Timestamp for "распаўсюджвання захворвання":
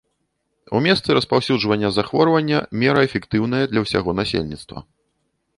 1.17-2.57